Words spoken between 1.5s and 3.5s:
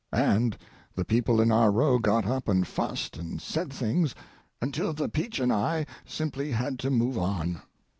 our row got up and fussed and